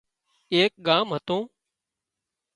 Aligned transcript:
ايڪ 0.55 0.71
ڳام 0.87 1.05
هتون 1.15 1.41